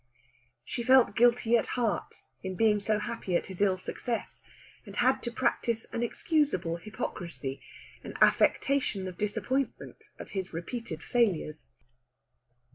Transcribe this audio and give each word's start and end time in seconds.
She 0.65 0.81
felt 0.81 1.15
guilty 1.15 1.55
at 1.57 1.67
heart 1.77 2.23
in 2.41 2.55
being 2.55 2.81
so 2.81 2.97
happy 2.97 3.35
at 3.35 3.45
his 3.45 3.61
ill 3.61 3.77
success, 3.77 4.41
and 4.83 4.95
had 4.95 5.21
to 5.21 5.31
practise 5.31 5.85
an 5.91 6.01
excusable 6.01 6.77
hypocrisy, 6.77 7.61
an 8.03 8.15
affectation 8.19 9.07
of 9.07 9.19
disappointment 9.19 10.09
at 10.17 10.29
his 10.29 10.53
repeated 10.53 11.03
failures. 11.03 11.69